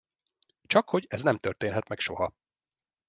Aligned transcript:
Csakhogy 0.65 1.05
ez 1.09 1.23
nem 1.23 1.37
történhet 1.37 1.87
meg 1.87 1.99
soha. 1.99 2.33